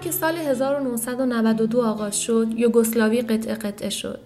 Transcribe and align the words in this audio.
همین 0.00 0.12
که 0.12 0.18
سال 0.18 0.36
1992 0.36 1.82
آغاز 1.82 2.20
شد 2.20 2.48
یوگسلاوی 2.56 3.22
قطعه 3.22 3.54
قطعه 3.54 3.90
شد 3.90 4.18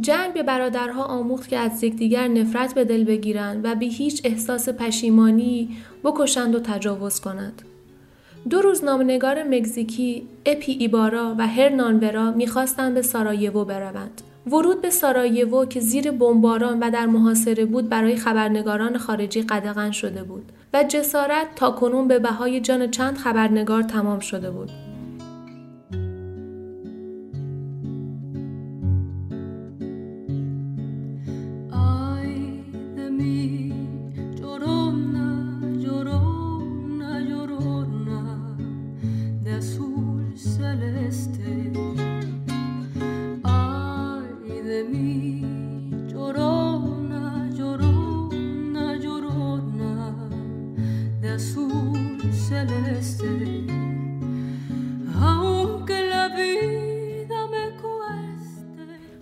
جنگ 0.00 0.32
به 0.32 0.42
برادرها 0.42 1.04
آموخت 1.04 1.48
که 1.48 1.58
از 1.58 1.84
یکدیگر 1.84 2.28
نفرت 2.28 2.74
به 2.74 2.84
دل 2.84 3.04
بگیرند 3.04 3.64
و 3.64 3.74
بی 3.74 3.88
هیچ 3.88 4.20
احساس 4.24 4.68
پشیمانی 4.68 5.76
بکشند 6.04 6.54
و 6.54 6.60
تجاوز 6.60 7.20
کنند. 7.20 7.62
دو 8.50 8.60
روزنامه‌نگار 8.60 9.42
مکزیکی 9.42 10.28
اپی 10.46 10.72
ایبارا 10.72 11.34
و 11.38 11.46
هرنانورا 11.46 12.30
می‌خواستند 12.30 12.94
به 12.94 13.02
سارایوو 13.02 13.64
بروند. 13.64 14.22
ورود 14.46 14.82
به 14.82 14.90
سارایوو 14.90 15.64
که 15.64 15.80
زیر 15.80 16.10
بمباران 16.10 16.78
و 16.80 16.90
در 16.90 17.06
محاصره 17.06 17.64
بود 17.64 17.88
برای 17.88 18.16
خبرنگاران 18.16 18.98
خارجی 18.98 19.42
قدغن 19.42 19.90
شده 19.90 20.22
بود 20.22 20.52
و 20.74 20.84
جسارت 20.84 21.46
تا 21.56 21.70
کنون 21.70 22.08
به 22.08 22.18
بهای 22.18 22.60
جان 22.60 22.90
چند 22.90 23.16
خبرنگار 23.16 23.82
تمام 23.82 24.20
شده 24.20 24.50
بود. 24.50 24.83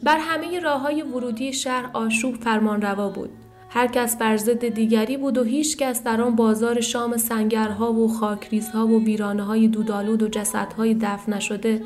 بر 0.03 0.19
همه 0.19 0.61
راه 0.61 0.81
های 0.81 1.03
ورودی 1.03 1.53
شهر 1.53 1.91
آشوب 1.93 2.35
فرمانروا 2.35 3.09
بود. 3.09 3.31
هر 3.71 3.87
کس 3.87 4.17
بر 4.17 4.37
ضد 4.37 4.69
دیگری 4.69 5.17
بود 5.17 5.39
و 5.39 5.43
هیچ 5.43 5.77
کس 5.77 6.05
در 6.05 6.21
آن 6.21 6.37
بازار 6.37 6.81
شام 6.81 7.17
سنگرها 7.17 7.93
و 7.93 8.09
خاکریزها 8.09 8.87
و 8.87 9.05
ویرانه 9.05 9.43
های 9.43 9.69
دودالود 9.69 10.23
و 10.23 10.29
جسدهای 10.29 10.95
دفن 10.95 11.33
نشده 11.33 11.83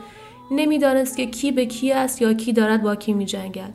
نمی‌دانست 0.50 1.16
که 1.16 1.26
کی 1.26 1.52
به 1.52 1.66
کی 1.66 1.92
است 1.92 2.22
یا 2.22 2.34
کی 2.34 2.52
دارد 2.52 2.82
با 2.82 2.96
کی 2.96 3.12
می 3.12 3.26
جنگد. 3.26 3.72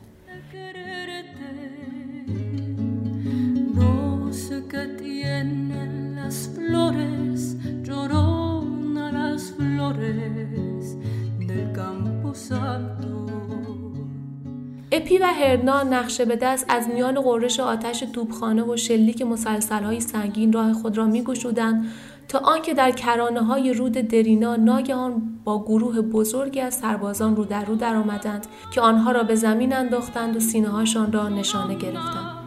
اپی 15.02 15.18
و 15.18 15.26
هرنا 15.26 15.82
نقشه 15.82 16.24
به 16.24 16.36
دست 16.36 16.66
از 16.68 16.88
میان 16.88 17.20
قررش 17.20 17.60
آتش 17.60 18.00
توپخانه 18.00 18.62
و 18.62 18.76
شلیک 18.76 19.24
های 19.70 20.00
سنگین 20.00 20.52
راه 20.52 20.72
خود 20.72 20.98
را 20.98 21.06
میگشودند 21.06 21.86
تا 22.28 22.38
آنکه 22.38 22.74
در 22.74 22.90
کرانه 22.90 23.44
های 23.44 23.72
رود 23.72 23.92
درینا 23.92 24.56
ناگهان 24.56 25.22
با 25.44 25.64
گروه 25.64 26.00
بزرگی 26.00 26.60
از 26.60 26.74
سربازان 26.74 27.36
رو 27.36 27.44
در 27.44 27.64
رو 27.64 27.74
درآمدند 27.74 28.46
که 28.74 28.80
آنها 28.80 29.12
را 29.12 29.22
به 29.22 29.34
زمین 29.34 29.72
انداختند 29.72 30.36
و 30.36 30.40
سینه 30.40 30.68
هاشان 30.68 31.12
را 31.12 31.28
نشانه 31.28 31.74
گرفتند. 31.74 32.42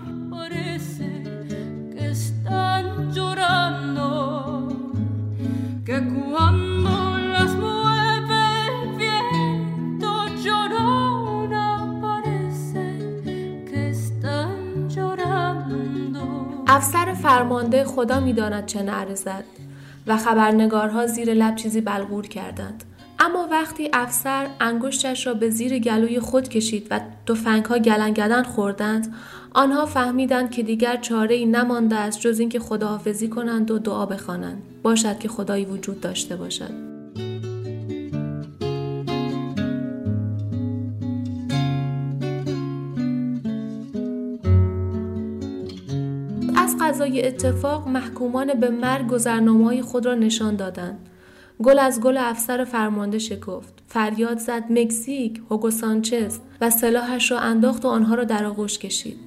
افسر 5.55 6.64
فرمانده 17.35 17.83
خدا 17.83 18.19
می‌داند 18.19 18.65
چه 18.65 18.83
نرزد 18.83 19.43
و 20.07 20.17
خبرنگارها 20.17 21.07
زیر 21.07 21.33
لب 21.33 21.55
چیزی 21.55 21.81
بلغور 21.81 22.27
کردند. 22.27 22.83
اما 23.19 23.47
وقتی 23.51 23.89
افسر 23.93 24.47
انگشتش 24.59 25.27
را 25.27 25.33
به 25.33 25.49
زیر 25.49 25.79
گلوی 25.79 26.19
خود 26.19 26.49
کشید 26.49 26.87
و 26.91 26.99
ها 27.69 27.79
گلنگدن 27.79 28.43
خوردند 28.43 29.13
آنها 29.53 29.85
فهمیدند 29.85 30.51
که 30.51 30.63
دیگر 30.63 30.97
چاره 30.97 31.35
ای 31.35 31.45
نمانده 31.45 31.95
است 31.95 32.19
جز 32.19 32.39
اینکه 32.39 32.59
خداحافظی 32.59 33.27
کنند 33.27 33.71
و 33.71 33.79
دعا 33.79 34.05
بخوانند. 34.05 34.61
باشد 34.83 35.19
که 35.19 35.27
خدایی 35.27 35.65
وجود 35.65 36.01
داشته 36.01 36.35
باشد. 36.35 36.94
قضای 46.81 47.27
اتفاق 47.27 47.87
محکومان 47.87 48.53
به 48.53 48.69
مرگ 48.69 49.07
گذرنامه‌های 49.07 49.81
خود 49.81 50.05
را 50.05 50.15
نشان 50.15 50.55
دادند. 50.55 51.09
گل 51.63 51.79
از 51.79 52.01
گل 52.01 52.17
افسر 52.17 52.63
فرمانده 52.63 53.19
شکفت. 53.19 53.83
فریاد 53.87 54.37
زد 54.37 54.63
مکزیک، 54.69 55.41
هوگو 55.49 55.71
سانچز 55.71 56.39
و 56.61 56.69
سلاحش 56.69 57.31
را 57.31 57.39
انداخت 57.39 57.85
و 57.85 57.87
آنها 57.87 58.15
را 58.15 58.23
در 58.23 58.45
آغوش 58.45 58.79
کشید. 58.79 59.17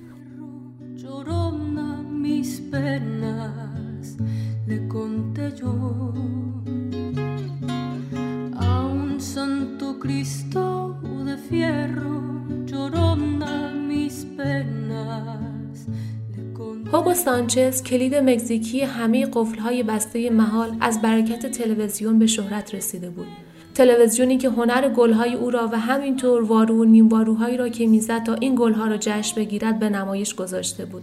سانچز 17.14 17.82
کلید 17.82 18.14
مکزیکی 18.14 18.80
همه 18.80 19.26
قفلهای 19.32 19.82
بسته 19.82 20.30
محال 20.30 20.76
از 20.80 21.02
برکت 21.02 21.46
تلویزیون 21.46 22.18
به 22.18 22.26
شهرت 22.26 22.74
رسیده 22.74 23.10
بود. 23.10 23.26
تلویزیونی 23.74 24.38
که 24.38 24.48
هنر 24.48 24.88
گلهای 24.88 25.34
او 25.34 25.50
را 25.50 25.68
و 25.72 25.78
همینطور 25.78 26.44
وارو 26.44 26.80
و 26.80 26.84
نیم 26.84 27.08
واروهایی 27.08 27.56
را 27.56 27.68
که 27.68 27.86
می‌زد 27.86 28.22
تا 28.22 28.34
این 28.34 28.54
گلها 28.58 28.86
را 28.86 28.96
جشن 28.96 29.36
بگیرد 29.36 29.78
به 29.78 29.88
نمایش 29.88 30.34
گذاشته 30.34 30.84
بود. 30.84 31.02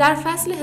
در 0.00 0.14
فصل 0.14 0.52
1989-1990 0.52 0.56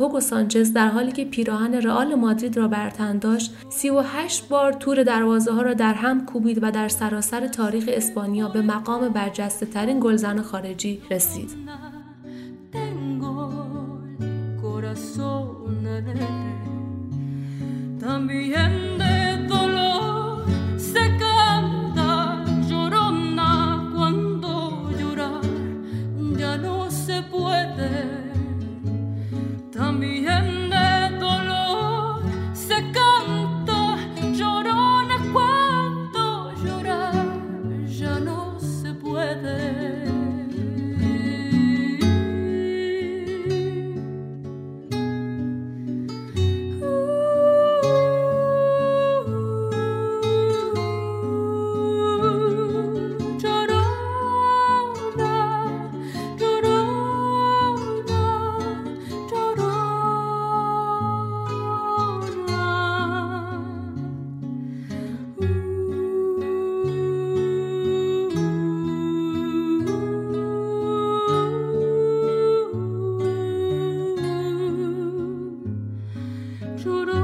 هوگو 0.00 0.20
سانچز 0.20 0.72
در 0.72 0.88
حالی 0.88 1.12
که 1.12 1.24
پیراهن 1.24 1.74
رئال 1.74 2.14
مادرید 2.14 2.56
را 2.56 2.68
بر 2.68 2.90
تن 2.90 3.18
داشت 3.18 3.54
38 3.70 4.48
بار 4.48 4.72
تور 4.72 5.02
دروازه 5.02 5.52
ها 5.52 5.62
را 5.62 5.74
در 5.74 5.94
هم 5.94 6.26
کوبید 6.26 6.58
و 6.62 6.70
در 6.70 6.88
سراسر 6.88 7.46
تاریخ 7.46 7.84
اسپانیا 7.88 8.48
به 8.48 8.62
مقام 8.62 9.08
برجسته 9.08 9.66
ترین 9.66 10.00
گلزن 10.00 10.42
خارجی 10.42 11.02
رسید. 11.10 11.50
También 18.00 18.93
lloró. 76.84 77.23